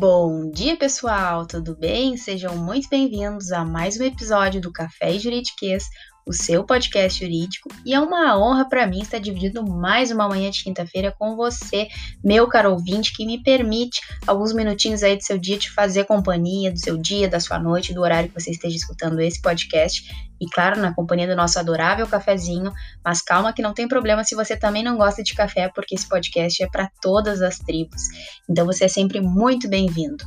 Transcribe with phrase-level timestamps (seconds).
[0.00, 1.46] Bom dia, pessoal!
[1.46, 2.16] Tudo bem?
[2.16, 5.84] Sejam muito bem-vindos a mais um episódio do Café Juridiquês,
[6.26, 10.50] o seu podcast jurídico, e é uma honra para mim estar dividindo mais uma manhã
[10.50, 11.88] de quinta-feira com você,
[12.24, 16.72] meu caro ouvinte, que me permite alguns minutinhos aí do seu dia te fazer companhia,
[16.72, 20.02] do seu dia, da sua noite, do horário que você esteja escutando esse podcast,
[20.40, 22.72] e claro, na companhia do nosso adorável cafezinho,
[23.04, 26.08] mas calma que não tem problema se você também não gosta de café, porque esse
[26.08, 28.02] podcast é para todas as tribos.
[28.48, 30.24] Então você é sempre muito bem-vindo.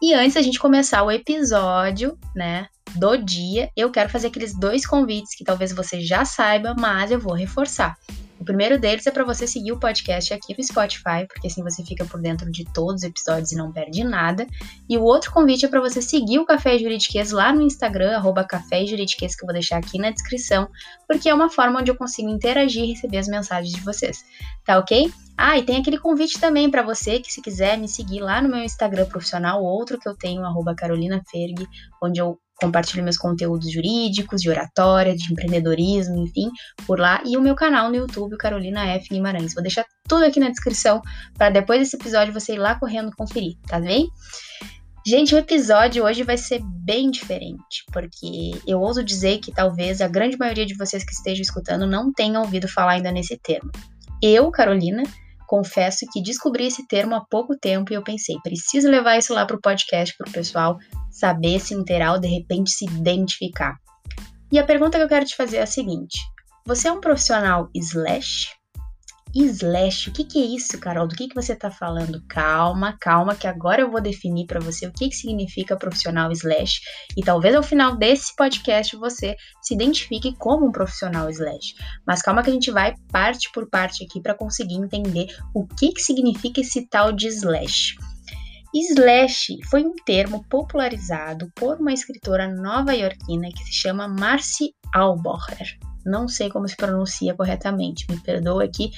[0.00, 4.86] E antes da gente começar o episódio, né, do dia, eu quero fazer aqueles dois
[4.86, 7.96] convites que talvez você já saiba, mas eu vou reforçar.
[8.40, 11.84] O primeiro deles é para você seguir o podcast aqui no Spotify, porque assim você
[11.84, 14.46] fica por dentro de todos os episódios e não perde nada.
[14.88, 18.44] E o outro convite é para você seguir o Café Juridiquês lá no Instagram, arroba
[18.44, 20.68] Café que eu vou deixar aqui na descrição,
[21.06, 24.24] porque é uma forma onde eu consigo interagir e receber as mensagens de vocês.
[24.64, 25.12] Tá ok?
[25.36, 28.48] Ah, e tem aquele convite também para você que se quiser me seguir lá no
[28.48, 31.22] meu Instagram profissional, outro que eu tenho, arroba Carolina
[32.02, 36.50] onde eu compartilho meus conteúdos jurídicos, de oratória, de empreendedorismo, enfim,
[36.86, 39.08] por lá, e o meu canal no YouTube, Carolina F.
[39.08, 39.54] Guimarães.
[39.54, 41.00] Vou deixar tudo aqui na descrição
[41.36, 44.08] para depois desse episódio você ir lá correndo conferir, tá bem?
[45.06, 50.08] Gente, o episódio hoje vai ser bem diferente, porque eu ouso dizer que talvez a
[50.08, 53.70] grande maioria de vocês que estejam escutando não tenham ouvido falar ainda nesse termo.
[54.20, 55.02] Eu, Carolina,
[55.48, 59.46] confesso que descobri esse termo há pouco tempo e eu pensei, preciso levar isso lá
[59.46, 60.78] para o podcast para o pessoal
[61.10, 63.74] saber, se inteirar ou de repente se identificar.
[64.52, 66.18] E a pergunta que eu quero te fazer é a seguinte:
[66.66, 68.57] você é um profissional slash?
[69.40, 71.06] Slash, o que, que é isso, Carol?
[71.06, 72.20] Do que, que você está falando?
[72.28, 76.80] Calma, calma, que agora eu vou definir para você o que, que significa profissional slash
[77.16, 81.74] e talvez ao final desse podcast você se identifique como um profissional slash.
[82.04, 85.92] Mas calma que a gente vai parte por parte aqui para conseguir entender o que,
[85.92, 87.94] que significa esse tal de slash.
[88.74, 95.78] Slash foi um termo popularizado por uma escritora nova-iorquina que se chama Marcy Albocher
[96.08, 98.90] não sei como se pronuncia corretamente, me perdoa aqui,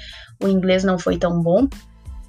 [0.42, 1.68] o inglês não foi tão bom,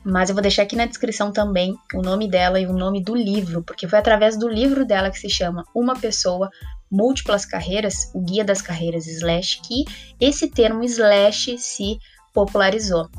[0.03, 3.15] mas eu vou deixar aqui na descrição também o nome dela e o nome do
[3.15, 6.49] livro, porque foi através do livro dela que se chama Uma Pessoa,
[6.89, 9.85] Múltiplas Carreiras, o Guia das Carreiras Slash, que
[10.19, 11.99] esse termo Slash se
[12.33, 13.09] popularizou.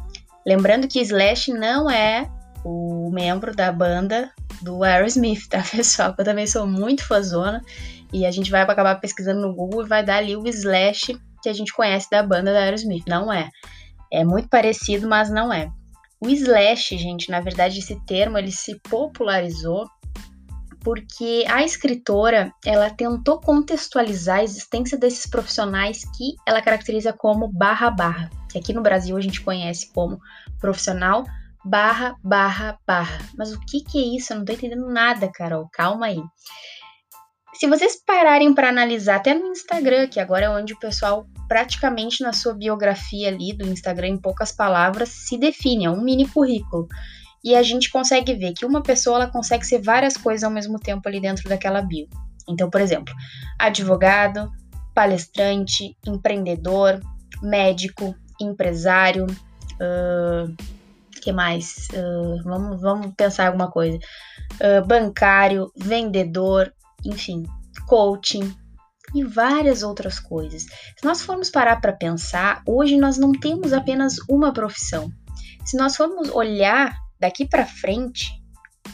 [0.45, 2.29] Lembrando que Slash não é
[2.65, 4.31] o membro da banda
[4.61, 6.15] do Aerosmith, tá, pessoal?
[6.19, 7.63] Eu também sou muito fãzona
[8.13, 11.49] e a gente vai acabar pesquisando no Google e vai dar ali o Slash que
[11.49, 13.05] a gente conhece da banda da Aerosmith.
[13.07, 13.49] Não é.
[14.13, 15.71] É muito parecido, mas não é.
[16.21, 19.87] O slash, gente, na verdade esse termo ele se popularizou
[20.85, 27.91] porque a escritora ela tentou contextualizar a existência desses profissionais que ela caracteriza como barra
[27.91, 30.19] barra, que aqui no Brasil a gente conhece como
[30.61, 31.25] profissional
[31.65, 33.19] barra barra barra.
[33.37, 34.33] Mas o que que é isso?
[34.33, 35.69] Eu não tô entendendo nada, Carol.
[35.73, 36.23] Calma aí.
[37.55, 42.23] Se vocês pararem para analisar até no Instagram, que agora é onde o pessoal praticamente
[42.23, 46.89] na sua biografia ali do Instagram em poucas palavras se define, é um mini currículo.
[47.45, 50.79] E a gente consegue ver que uma pessoa ela consegue ser várias coisas ao mesmo
[50.79, 52.09] tempo ali dentro daquela bio.
[52.49, 53.15] Então, por exemplo,
[53.59, 54.51] advogado,
[54.95, 57.01] palestrante, empreendedor,
[57.43, 60.57] médico, empresário, uh,
[61.21, 61.87] que mais?
[61.93, 63.99] Uh, vamos, vamos pensar alguma coisa.
[64.55, 66.73] Uh, bancário, vendedor,
[67.05, 67.45] enfim,
[67.87, 68.55] coaching
[69.15, 70.63] e várias outras coisas.
[70.63, 75.11] Se nós formos parar para pensar, hoje nós não temos apenas uma profissão.
[75.65, 78.31] Se nós formos olhar daqui para frente,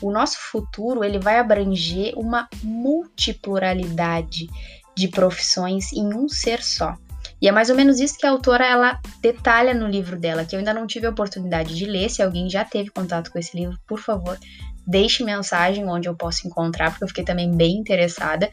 [0.01, 4.49] o nosso futuro ele vai abranger uma multipluralidade
[4.95, 6.97] de profissões em um ser só.
[7.41, 10.56] E é mais ou menos isso que a autora ela detalha no livro dela, que
[10.56, 12.11] eu ainda não tive a oportunidade de ler.
[12.11, 14.37] Se alguém já teve contato com esse livro, por favor,
[14.85, 18.50] deixe mensagem onde eu posso encontrar, porque eu fiquei também bem interessada.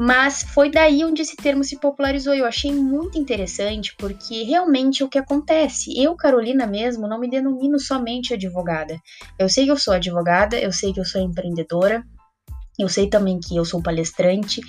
[0.00, 2.32] Mas foi daí onde esse termo se popularizou.
[2.32, 5.92] Eu achei muito interessante, porque realmente é o que acontece.
[6.00, 8.96] Eu, Carolina mesmo, não me denomino somente advogada.
[9.36, 12.04] Eu sei que eu sou advogada, eu sei que eu sou empreendedora,
[12.78, 14.60] eu sei também que eu sou palestrante.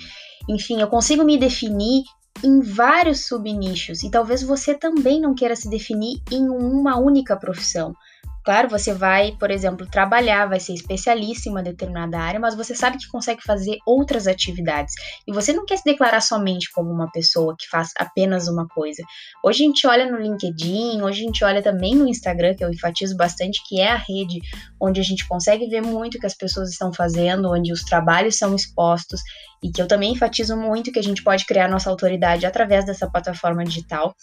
[0.48, 2.02] Enfim, eu consigo me definir
[2.42, 7.94] em vários subnichos e talvez você também não queira se definir em uma única profissão.
[8.42, 12.74] Claro, você vai, por exemplo, trabalhar, vai ser especialista em uma determinada área, mas você
[12.74, 14.94] sabe que consegue fazer outras atividades.
[15.26, 19.02] E você não quer se declarar somente como uma pessoa que faz apenas uma coisa.
[19.44, 22.70] Hoje a gente olha no LinkedIn, hoje a gente olha também no Instagram, que eu
[22.70, 24.40] enfatizo bastante, que é a rede
[24.80, 28.38] onde a gente consegue ver muito o que as pessoas estão fazendo, onde os trabalhos
[28.38, 29.20] são expostos,
[29.62, 33.10] e que eu também enfatizo muito que a gente pode criar nossa autoridade através dessa
[33.10, 34.14] plataforma digital.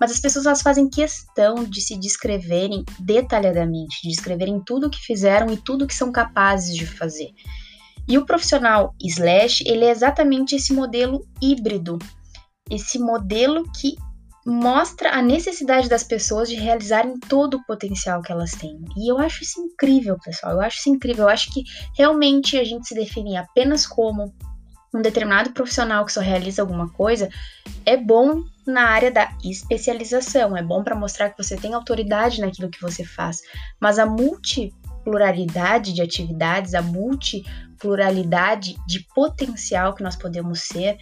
[0.00, 4.98] Mas as pessoas elas fazem questão de se descreverem detalhadamente, de descreverem tudo o que
[4.98, 7.28] fizeram e tudo o que são capazes de fazer.
[8.08, 11.98] E o profissional slash, ele é exatamente esse modelo híbrido,
[12.70, 13.94] esse modelo que
[14.46, 18.82] mostra a necessidade das pessoas de realizarem todo o potencial que elas têm.
[18.96, 20.54] E eu acho isso incrível, pessoal.
[20.54, 21.24] Eu acho isso incrível.
[21.24, 21.62] Eu acho que
[21.96, 24.34] realmente a gente se definir apenas como
[24.94, 27.28] um determinado profissional que só realiza alguma coisa
[27.86, 32.70] é bom na área da especialização, é bom para mostrar que você tem autoridade naquilo
[32.70, 33.40] que você faz,
[33.80, 40.96] mas a multipluralidade de atividades, a multipluralidade de potencial que nós podemos ser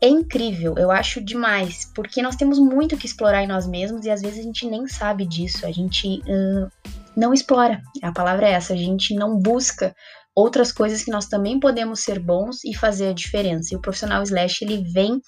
[0.00, 4.10] é incrível, eu acho demais, porque nós temos muito que explorar em nós mesmos e
[4.10, 6.68] às vezes a gente nem sabe disso, a gente uh,
[7.16, 9.94] não explora, a palavra é essa, a gente não busca
[10.34, 13.72] outras coisas que nós também podemos ser bons e fazer a diferença.
[13.72, 15.20] E o profissional slash ele vem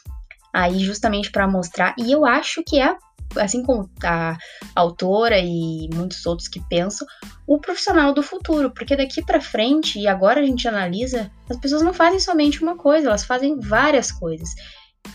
[0.55, 2.97] aí justamente para mostrar, e eu acho que é
[3.37, 4.37] assim como a
[4.77, 7.05] autora e muitos outros que pensam,
[7.49, 11.83] o profissional do futuro, porque daqui para frente e agora a gente analisa, as pessoas
[11.83, 14.51] não fazem somente uma coisa, elas fazem várias coisas.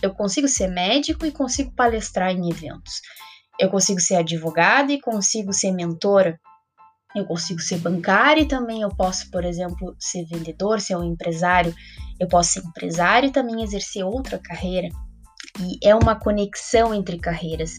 [0.01, 2.95] Eu consigo ser médico e consigo palestrar em eventos.
[3.57, 6.37] Eu consigo ser advogada e consigo ser mentora
[7.15, 11.73] eu consigo ser bancário e também eu posso, por exemplo, ser vendedor, ser um empresário.
[12.19, 14.89] Eu posso ser empresário e também exercer outra carreira.
[15.59, 17.77] E é uma conexão entre carreiras.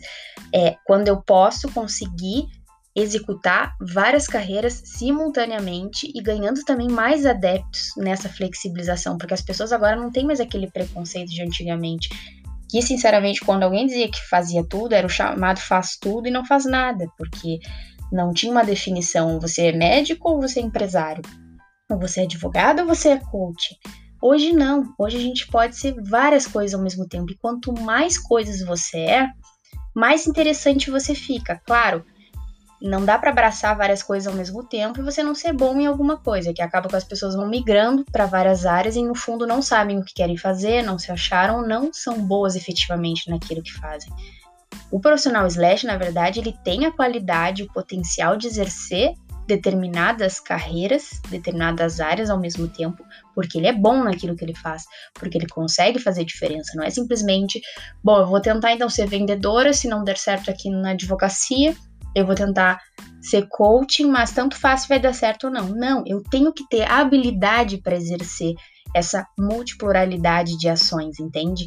[0.55, 2.47] É quando eu posso conseguir
[2.95, 9.97] executar várias carreiras simultaneamente e ganhando também mais adeptos nessa flexibilização, porque as pessoas agora
[9.97, 12.09] não têm mais aquele preconceito de antigamente.
[12.69, 16.45] Que, sinceramente, quando alguém dizia que fazia tudo, era o chamado faz tudo e não
[16.45, 17.59] faz nada, porque
[18.13, 21.23] não tinha uma definição, você é médico ou você é empresário?
[21.91, 23.77] Ou você é advogado ou você é coach?
[24.23, 27.33] Hoje não, hoje a gente pode ser várias coisas ao mesmo tempo.
[27.33, 29.29] E quanto mais coisas você é,
[29.95, 31.61] mais interessante você fica.
[31.65, 32.05] Claro,
[32.83, 35.87] não dá para abraçar várias coisas ao mesmo tempo e você não ser bom em
[35.87, 39.47] alguma coisa, que acaba com as pessoas vão migrando para várias áreas e no fundo
[39.47, 43.73] não sabem o que querem fazer, não se acharam, não são boas efetivamente naquilo que
[43.73, 44.11] fazem.
[44.91, 49.15] O profissional slash, na verdade, ele tem a qualidade, o potencial de exercer
[49.51, 53.05] determinadas carreiras, determinadas áreas ao mesmo tempo,
[53.35, 56.71] porque ele é bom naquilo que ele faz, porque ele consegue fazer diferença.
[56.77, 57.61] Não é simplesmente,
[58.03, 61.75] bom, eu vou tentar então ser vendedora, se não der certo aqui na advocacia,
[62.15, 62.79] eu vou tentar
[63.21, 65.69] ser coaching, mas tanto faz se vai dar certo ou não.
[65.69, 68.55] Não, eu tenho que ter habilidade para exercer
[68.95, 71.67] essa multipluralidade de ações, entende?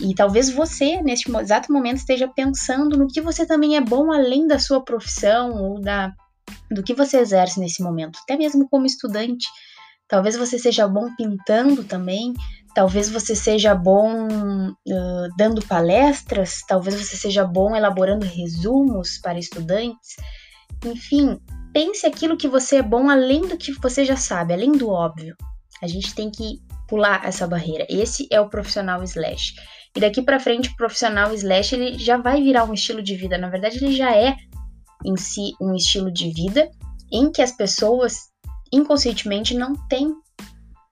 [0.00, 4.46] E talvez você, neste exato momento, esteja pensando no que você também é bom além
[4.46, 6.12] da sua profissão ou da,
[6.70, 9.46] do que você exerce nesse momento, até mesmo como estudante.
[10.08, 12.34] Talvez você seja bom pintando também,
[12.74, 14.28] talvez você seja bom
[14.70, 20.16] uh, dando palestras, talvez você seja bom elaborando resumos para estudantes.
[20.84, 21.38] Enfim,
[21.72, 25.34] pense aquilo que você é bom além do que você já sabe, além do óbvio.
[25.82, 27.86] A gente tem que pular essa barreira.
[27.88, 29.54] Esse é o profissional slash.
[29.96, 33.38] E daqui para frente, o profissional slash ele já vai virar um estilo de vida.
[33.38, 34.36] Na verdade, ele já é
[35.04, 36.70] em si um estilo de vida
[37.12, 38.30] em que as pessoas
[38.72, 40.12] inconscientemente não têm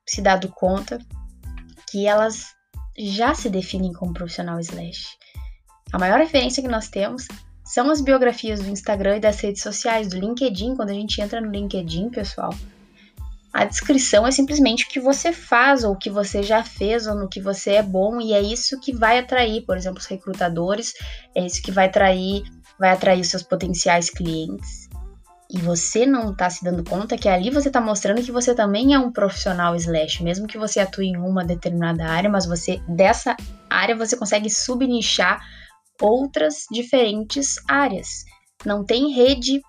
[0.07, 0.99] se dado conta
[1.91, 2.47] que elas
[2.97, 5.07] já se definem como profissional slash.
[5.93, 7.27] A maior referência que nós temos
[7.65, 10.77] são as biografias do Instagram e das redes sociais, do LinkedIn.
[10.77, 12.55] Quando a gente entra no LinkedIn, pessoal,
[13.53, 17.15] a descrição é simplesmente o que você faz, ou o que você já fez, ou
[17.15, 20.95] no que você é bom, e é isso que vai atrair, por exemplo, os recrutadores,
[21.35, 22.43] é isso que vai atrair,
[22.79, 24.89] vai atrair os seus potenciais clientes.
[25.51, 28.95] E você não está se dando conta que ali você está mostrando que você também
[28.95, 33.37] é um profissional slash, mesmo que você atue em uma determinada área, mas você dessa
[33.69, 35.41] área você consegue subnichar
[36.01, 38.25] outras diferentes áreas.
[38.65, 39.61] Não tem rede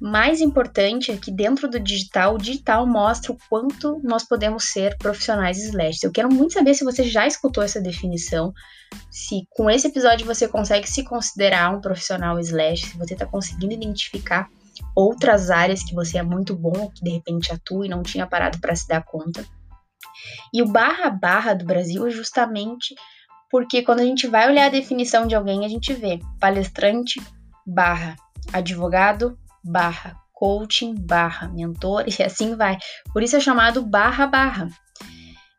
[0.00, 4.96] mais importante é que dentro do digital, o digital mostra o quanto nós podemos ser
[4.98, 5.98] profissionais slash.
[6.02, 8.52] Eu quero muito saber se você já escutou essa definição,
[9.10, 13.74] se com esse episódio você consegue se considerar um profissional slash, se você está conseguindo
[13.74, 14.48] identificar
[14.94, 18.58] outras áreas que você é muito bom, que de repente atua e não tinha parado
[18.58, 19.44] para se dar conta.
[20.52, 22.94] E o barra barra do Brasil é justamente
[23.50, 27.20] porque quando a gente vai olhar a definição de alguém, a gente vê palestrante
[27.66, 28.16] barra
[28.52, 32.78] advogado barra coaching barra mentor e assim vai.
[33.12, 34.68] Por isso é chamado barra barra.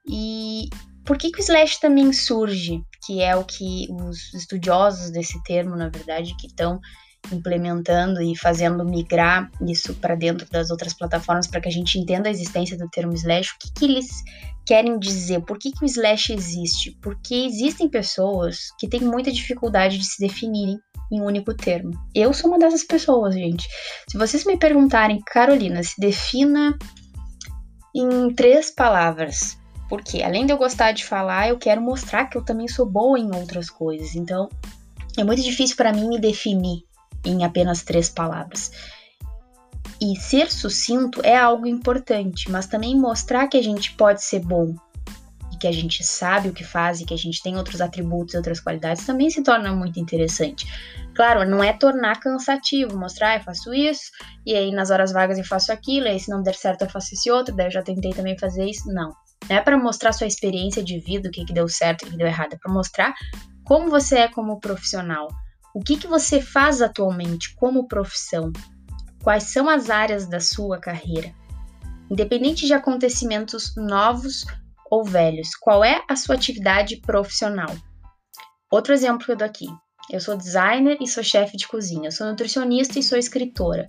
[0.07, 0.69] E
[1.05, 2.81] por que, que o slash também surge?
[3.05, 6.79] Que é o que os estudiosos desse termo, na verdade, que estão
[7.31, 12.29] implementando e fazendo migrar isso para dentro das outras plataformas para que a gente entenda
[12.29, 14.07] a existência do termo slash, o que, que eles
[14.65, 15.41] querem dizer?
[15.41, 16.97] Por que, que o slash existe?
[17.01, 20.79] Porque existem pessoas que têm muita dificuldade de se definirem
[21.11, 21.91] em um único termo.
[22.15, 23.67] Eu sou uma dessas pessoas, gente.
[24.07, 26.77] Se vocês me perguntarem, Carolina, se defina
[27.95, 29.57] em três palavras.
[29.89, 33.19] Porque além de eu gostar de falar, eu quero mostrar que eu também sou boa
[33.19, 34.15] em outras coisas.
[34.15, 34.47] Então,
[35.17, 36.83] é muito difícil para mim me definir
[37.25, 38.71] em apenas três palavras.
[40.01, 44.73] E ser sucinto é algo importante, mas também mostrar que a gente pode ser bom
[45.53, 48.33] e que a gente sabe o que faz e que a gente tem outros atributos,
[48.33, 50.65] outras qualidades, também se torna muito interessante.
[51.13, 54.09] Claro, não é tornar cansativo, mostrar, ah, eu faço isso,
[54.45, 56.89] e aí nas horas vagas eu faço aquilo, e aí se não der certo eu
[56.89, 58.87] faço esse outro, daí eu já tentei também fazer isso.
[58.87, 59.13] Não.
[59.49, 62.11] Não é para mostrar sua experiência de vida, o que, que deu certo, o que,
[62.11, 63.13] que deu errado, é para mostrar
[63.65, 65.27] como você é como profissional.
[65.73, 68.51] O que, que você faz atualmente como profissão?
[69.23, 71.33] Quais são as áreas da sua carreira?
[72.09, 74.45] Independente de acontecimentos novos
[74.89, 77.73] ou velhos, qual é a sua atividade profissional?
[78.69, 79.67] Outro exemplo que eu dou aqui.
[80.09, 82.07] Eu sou designer e sou chefe de cozinha.
[82.07, 83.87] Eu sou nutricionista e sou escritora.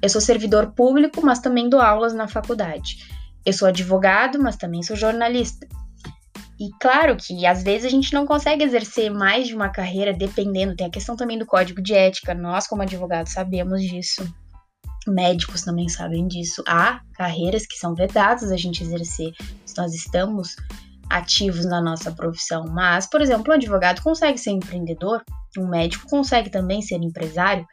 [0.00, 2.98] Eu sou servidor público, mas também dou aulas na faculdade.
[3.44, 5.66] Eu sou advogado, mas também sou jornalista.
[6.58, 10.76] E claro que às vezes a gente não consegue exercer mais de uma carreira dependendo,
[10.76, 12.32] tem a questão também do código de ética.
[12.32, 14.24] Nós, como advogados, sabemos disso.
[15.06, 16.62] Médicos também sabem disso.
[16.66, 19.32] Há carreiras que são vedadas a gente exercer
[19.66, 20.56] se nós estamos
[21.10, 22.64] ativos na nossa profissão.
[22.68, 25.22] Mas, por exemplo, um advogado consegue ser empreendedor,
[25.58, 27.66] um médico consegue também ser empresário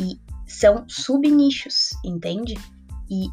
[0.00, 2.54] e são subnichos, entende?
[3.10, 3.28] E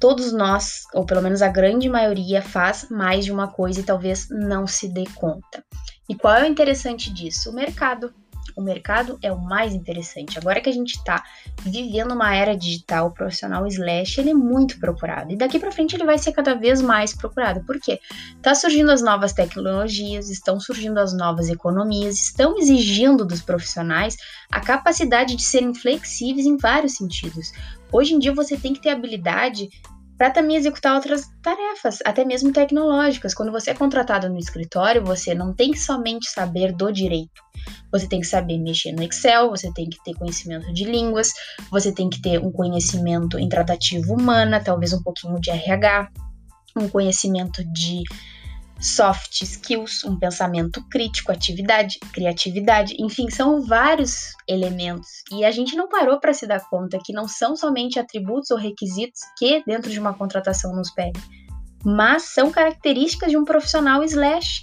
[0.00, 4.28] todos nós, ou pelo menos a grande maioria, faz mais de uma coisa e talvez
[4.30, 5.64] não se dê conta.
[6.08, 7.50] E qual é o interessante disso?
[7.50, 8.12] O mercado
[8.56, 10.38] o mercado é o mais interessante.
[10.38, 11.22] Agora que a gente está
[11.62, 15.32] vivendo uma era digital, o profissional slash ele é muito procurado.
[15.32, 17.64] E daqui para frente ele vai ser cada vez mais procurado.
[17.64, 18.00] Por quê?
[18.42, 24.16] Tá surgindo as novas tecnologias, estão surgindo as novas economias, estão exigindo dos profissionais
[24.50, 27.52] a capacidade de serem flexíveis em vários sentidos.
[27.92, 29.68] Hoje em dia você tem que ter habilidade
[30.16, 33.34] para também executar outras tarefas, até mesmo tecnológicas.
[33.34, 37.42] Quando você é contratado no escritório, você não tem que somente saber do direito.
[37.90, 41.28] Você tem que saber mexer no Excel, você tem que ter conhecimento de línguas,
[41.70, 46.08] você tem que ter um conhecimento em tratativa humana, talvez um pouquinho de RH,
[46.76, 48.02] um conhecimento de
[48.84, 55.88] soft skills, um pensamento crítico, atividade, criatividade, enfim, são vários elementos e a gente não
[55.88, 59.98] parou para se dar conta que não são somente atributos ou requisitos que dentro de
[59.98, 61.22] uma contratação nos pedem,
[61.82, 64.62] mas são características de um profissional slash.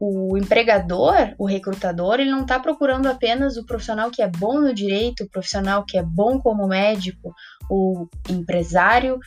[0.00, 4.74] O empregador, o recrutador, ele não está procurando apenas o profissional que é bom no
[4.74, 7.32] direito, o profissional que é bom como médico,
[7.70, 9.20] o empresário,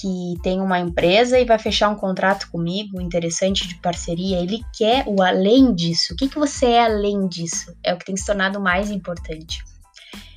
[0.00, 5.04] que tem uma empresa e vai fechar um contrato comigo interessante de parceria, ele quer
[5.06, 6.14] o além disso.
[6.14, 7.72] O que, que você é além disso?
[7.82, 9.62] É o que tem se tornado mais importante.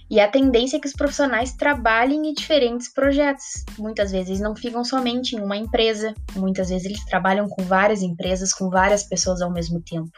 [0.10, 3.66] E a tendência é que os profissionais trabalhem em diferentes projetos.
[3.78, 8.54] Muitas vezes não ficam somente em uma empresa, muitas vezes eles trabalham com várias empresas,
[8.54, 10.12] com várias pessoas ao mesmo tempo.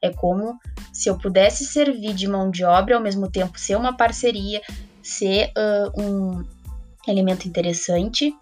[0.00, 0.58] É como
[0.92, 4.60] se eu pudesse servir de mão de obra ao mesmo tempo ser uma parceria,
[5.02, 6.44] ser uh, um
[7.08, 8.32] elemento interessante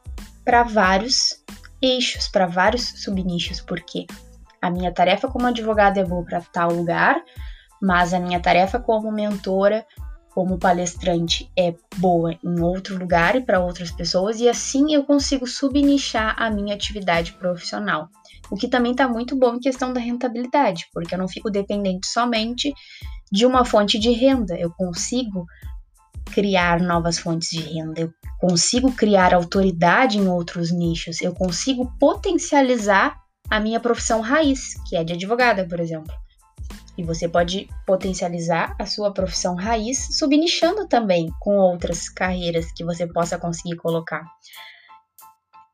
[0.44, 1.42] para vários
[1.80, 4.06] eixos, para vários subnichos, porque
[4.60, 7.20] a minha tarefa como advogada é boa para tal lugar,
[7.80, 9.84] mas a minha tarefa como mentora,
[10.30, 15.46] como palestrante é boa em outro lugar e para outras pessoas, e assim eu consigo
[15.46, 18.08] subnichar a minha atividade profissional.
[18.50, 22.06] O que também está muito bom em questão da rentabilidade, porque eu não fico dependente
[22.06, 22.72] somente
[23.30, 25.44] de uma fonte de renda, eu consigo
[26.32, 33.16] criar novas fontes de renda, eu consigo criar autoridade em outros nichos, eu consigo potencializar
[33.48, 36.12] a minha profissão raiz, que é de advogada, por exemplo.
[36.98, 43.06] E você pode potencializar a sua profissão raiz subnichando também com outras carreiras que você
[43.06, 44.24] possa conseguir colocar.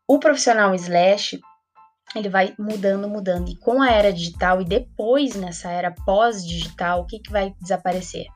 [0.06, 1.40] O profissional slash,
[2.14, 3.48] ele vai mudando, mudando.
[3.48, 8.26] E com a era digital e depois nessa era pós-digital, o que, que vai desaparecer?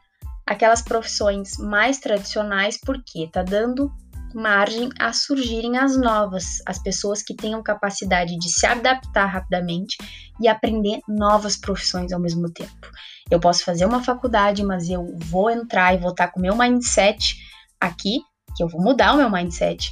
[0.46, 3.92] Aquelas profissões mais tradicionais, porque tá dando
[4.34, 9.96] margem a surgirem as novas, as pessoas que tenham capacidade de se adaptar rapidamente
[10.40, 12.88] e aprender novas profissões ao mesmo tempo.
[13.30, 16.56] Eu posso fazer uma faculdade, mas eu vou entrar e vou estar com o meu
[16.56, 17.36] mindset
[17.80, 18.20] aqui,
[18.56, 19.90] que eu vou mudar o meu mindset,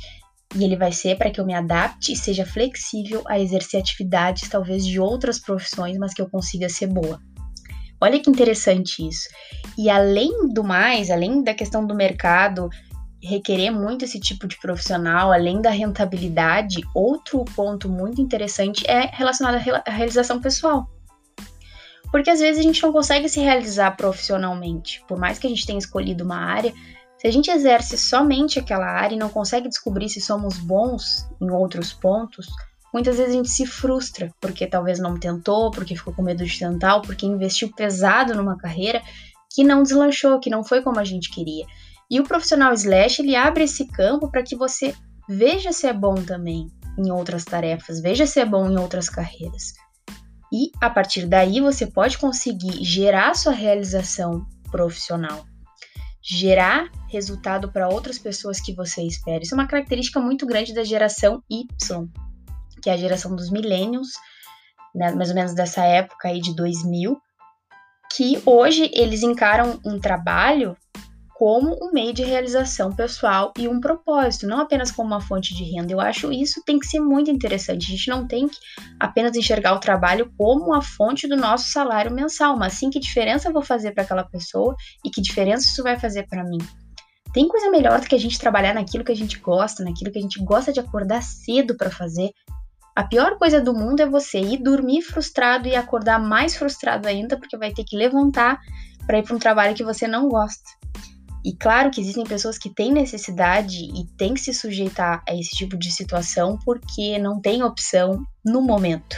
[0.55, 4.49] e ele vai ser para que eu me adapte e seja flexível a exercer atividades
[4.49, 7.21] talvez de outras profissões, mas que eu consiga ser boa.
[8.01, 9.29] Olha que interessante isso.
[9.79, 12.69] E além do mais, além da questão do mercado
[13.23, 19.57] requerer muito esse tipo de profissional, além da rentabilidade, outro ponto muito interessante é relacionado
[19.87, 20.89] à realização pessoal.
[22.11, 25.03] Porque às vezes a gente não consegue se realizar profissionalmente.
[25.07, 26.73] Por mais que a gente tenha escolhido uma área,
[27.19, 31.51] se a gente exerce somente aquela área e não consegue descobrir se somos bons em
[31.51, 32.49] outros pontos,
[32.93, 36.59] muitas vezes a gente se frustra porque talvez não tentou, porque ficou com medo de
[36.59, 39.03] tentar, ou porque investiu pesado numa carreira
[39.55, 41.67] que não deslanchou, que não foi como a gente queria.
[42.11, 44.95] E o profissional slash, ele abre esse campo para que você
[45.29, 46.67] veja se é bom também
[46.99, 49.75] em outras tarefas, veja se é bom em outras carreiras.
[50.53, 55.45] E a partir daí você pode conseguir gerar sua realização profissional,
[56.21, 59.43] gerar resultado para outras pessoas que você espera.
[59.43, 62.09] Isso é uma característica muito grande da geração Y,
[62.83, 64.09] que é a geração dos millennials,
[64.93, 67.17] né, mais ou menos dessa época aí de 2000,
[68.13, 70.77] que hoje eles encaram um trabalho
[71.41, 75.65] como um meio de realização pessoal e um propósito, não apenas como uma fonte de
[75.65, 75.91] renda.
[75.91, 77.87] Eu acho isso tem que ser muito interessante.
[77.87, 78.59] A gente não tem que
[79.01, 83.49] apenas enxergar o trabalho como a fonte do nosso salário mensal, mas sim que diferença
[83.49, 86.59] eu vou fazer para aquela pessoa e que diferença isso vai fazer para mim.
[87.33, 90.19] Tem coisa melhor do que a gente trabalhar naquilo que a gente gosta, naquilo que
[90.19, 92.33] a gente gosta de acordar cedo para fazer.
[92.95, 97.39] A pior coisa do mundo é você ir dormir frustrado e acordar mais frustrado ainda
[97.39, 98.61] porque vai ter que levantar
[99.07, 100.69] para ir para um trabalho que você não gosta.
[101.45, 105.51] E claro que existem pessoas que têm necessidade e têm que se sujeitar a esse
[105.51, 109.17] tipo de situação porque não tem opção no momento.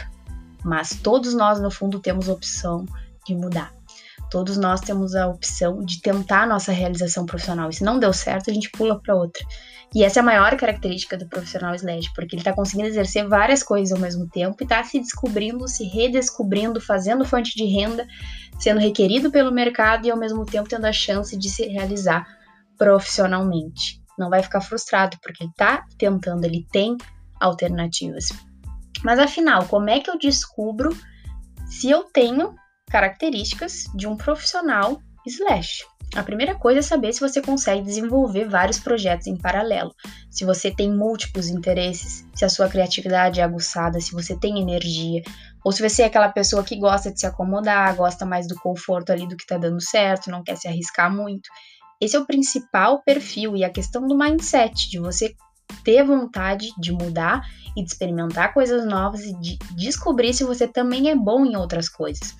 [0.63, 2.85] Mas todos nós, no fundo, temos opção
[3.25, 3.73] de mudar.
[4.31, 7.69] Todos nós temos a opção de tentar a nossa realização profissional.
[7.69, 9.45] E se não deu certo, a gente pula para outra.
[9.93, 13.61] E essa é a maior característica do profissional SLED, porque ele está conseguindo exercer várias
[13.61, 18.07] coisas ao mesmo tempo e está se descobrindo, se redescobrindo, fazendo fonte de renda,
[18.59, 22.25] sendo requerido pelo mercado e ao mesmo tempo tendo a chance de se realizar
[22.77, 24.01] profissionalmente.
[24.17, 26.97] Não vai ficar frustrado, porque ele está tentando, ele tem
[27.39, 28.29] alternativas.
[29.03, 30.95] Mas afinal, como é que eu descubro
[31.65, 32.55] se eu tenho
[32.89, 35.83] características de um profissional slash?
[36.15, 39.91] A primeira coisa é saber se você consegue desenvolver vários projetos em paralelo,
[40.29, 45.23] se você tem múltiplos interesses, se a sua criatividade é aguçada, se você tem energia,
[45.65, 49.11] ou se você é aquela pessoa que gosta de se acomodar, gosta mais do conforto
[49.11, 51.49] ali do que tá dando certo, não quer se arriscar muito.
[51.99, 55.33] Esse é o principal perfil e a questão do mindset, de você
[55.83, 57.41] ter vontade de mudar
[57.75, 61.89] e de experimentar coisas novas e de descobrir se você também é bom em outras
[61.89, 62.35] coisas.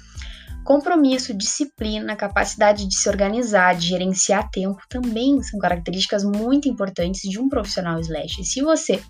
[0.64, 7.38] Compromisso, disciplina, capacidade de se organizar, de gerenciar tempo também são características muito importantes de
[7.38, 8.42] um profissional slash.
[8.42, 9.02] E se você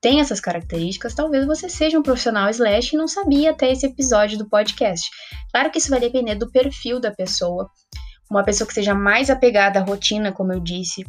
[0.00, 4.38] tem essas características, talvez você seja um profissional slash e não sabia até esse episódio
[4.38, 5.08] do podcast.
[5.52, 7.70] Claro que isso vai depender do perfil da pessoa.
[8.30, 11.04] Uma pessoa que seja mais apegada à rotina, como eu disse,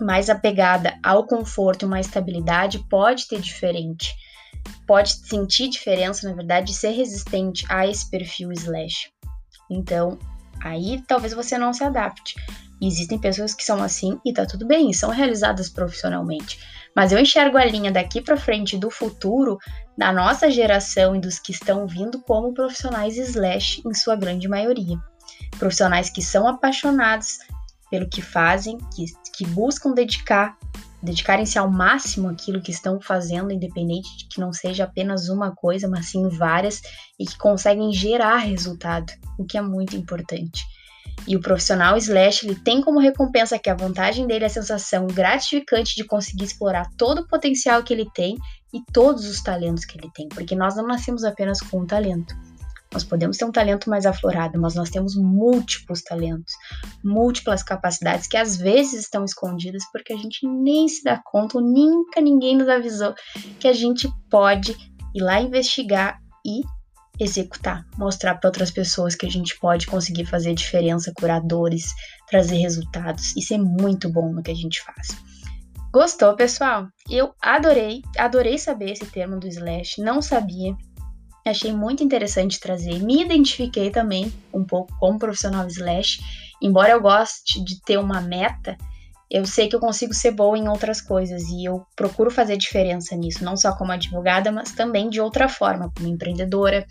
[0.00, 4.12] mais apegada ao conforto e uma estabilidade, pode ter diferente.
[4.86, 9.08] Pode sentir diferença, na verdade, de ser resistente a esse perfil slash.
[9.70, 10.18] Então,
[10.62, 12.34] aí talvez você não se adapte.
[12.80, 16.60] Existem pessoas que são assim e tá tudo bem, são realizadas profissionalmente.
[16.94, 19.58] Mas eu enxergo a linha daqui para frente do futuro,
[19.96, 24.96] da nossa geração e dos que estão vindo como profissionais slash em sua grande maioria.
[25.58, 27.38] Profissionais que são apaixonados
[27.90, 30.56] pelo que fazem, que, que buscam dedicar
[31.02, 35.88] dedicarem-se ao máximo aquilo que estão fazendo, independente de que não seja apenas uma coisa,
[35.88, 36.80] mas sim várias,
[37.18, 40.62] e que conseguem gerar resultado, o que é muito importante.
[41.26, 45.06] E o profissional slash ele tem como recompensa que a vantagem dele é a sensação
[45.06, 48.36] gratificante de conseguir explorar todo o potencial que ele tem
[48.72, 52.34] e todos os talentos que ele tem, porque nós não nascemos apenas com um talento.
[52.92, 56.54] Nós podemos ter um talento mais aflorado, mas nós temos múltiplos talentos,
[57.04, 61.64] múltiplas capacidades que às vezes estão escondidas porque a gente nem se dá conta, ou
[61.64, 63.14] nunca ninguém nos avisou
[63.60, 64.72] que a gente pode
[65.14, 66.62] ir lá investigar e
[67.20, 71.92] executar, mostrar para outras pessoas que a gente pode conseguir fazer diferença, curadores,
[72.28, 73.36] trazer resultados.
[73.36, 75.08] Isso é muito bom no que a gente faz.
[75.92, 76.86] Gostou, pessoal?
[77.10, 80.74] Eu adorei, adorei saber esse termo do slash, não sabia.
[81.50, 83.02] Achei muito interessante trazer.
[83.02, 86.20] Me identifiquei também um pouco como profissional slash.
[86.62, 88.76] Embora eu goste de ter uma meta,
[89.30, 93.14] eu sei que eu consigo ser boa em outras coisas e eu procuro fazer diferença
[93.14, 96.86] nisso, não só como advogada, mas também de outra forma, como empreendedora,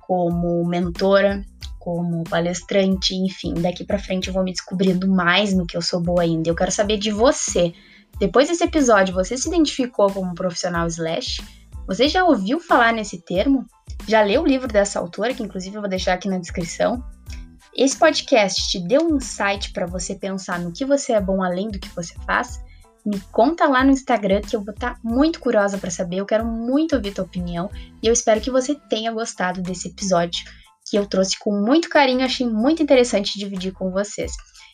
[0.00, 1.44] como mentora,
[1.78, 6.00] como palestrante, enfim, daqui para frente eu vou me descobrindo mais no que eu sou
[6.00, 6.48] boa ainda.
[6.48, 7.72] Eu quero saber de você.
[8.18, 11.42] Depois desse episódio, você se identificou como profissional slash?
[11.86, 13.66] Você já ouviu falar nesse termo?
[14.08, 17.04] Já leu o livro dessa autora, que inclusive eu vou deixar aqui na descrição?
[17.76, 21.68] Esse podcast te deu um insight para você pensar no que você é bom além
[21.68, 22.60] do que você faz?
[23.04, 26.16] Me conta lá no Instagram que eu vou estar tá muito curiosa para saber.
[26.16, 27.70] Eu quero muito ouvir tua opinião
[28.02, 30.44] e eu espero que você tenha gostado desse episódio.
[30.88, 34.32] que eu trouxe com muito carinho, achei muito interessante dividir com vocês.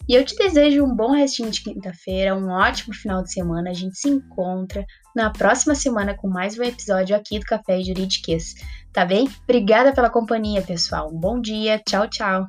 [0.09, 3.71] E eu te desejo um bom restinho de quinta-feira, um ótimo final de semana.
[3.71, 4.85] A gente se encontra
[5.15, 8.55] na próxima semana com mais um episódio aqui do Café Juridiquês.
[8.93, 9.29] Tá bem?
[9.45, 11.09] Obrigada pela companhia, pessoal.
[11.09, 11.81] Um bom dia.
[11.87, 12.49] Tchau, tchau.